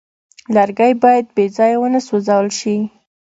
لرګی 0.55 0.93
باید 1.03 1.25
بېځایه 1.35 1.77
ونه 1.79 1.99
سوځول 2.07 2.47
شي. 2.59 2.75